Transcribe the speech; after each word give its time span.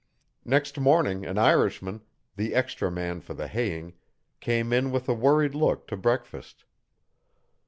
Next 0.43 0.79
morning 0.79 1.27
an 1.27 1.37
Irishman, 1.37 2.01
the 2.35 2.55
extra 2.55 2.89
man 2.89 3.21
for 3.21 3.35
the 3.35 3.47
haying, 3.47 3.93
came 4.39 4.73
in 4.73 4.89
with 4.89 5.07
a 5.07 5.13
worried 5.13 5.53
look 5.53 5.85
to 5.89 5.95
breakfast. 5.95 6.65